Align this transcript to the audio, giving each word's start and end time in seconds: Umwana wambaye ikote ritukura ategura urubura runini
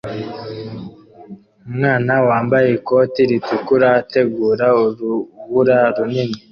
Umwana 1.69 2.13
wambaye 2.27 2.67
ikote 2.77 3.21
ritukura 3.29 3.87
ategura 3.99 4.67
urubura 4.83 5.77
runini 5.95 6.37